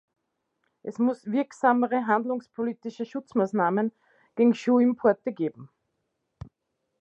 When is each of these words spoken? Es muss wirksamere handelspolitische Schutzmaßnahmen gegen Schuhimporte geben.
Es 0.81 0.97
muss 0.97 1.27
wirksamere 1.27 2.07
handelspolitische 2.07 3.05
Schutzmaßnahmen 3.05 3.91
gegen 4.33 4.55
Schuhimporte 4.55 5.31
geben. 5.31 5.69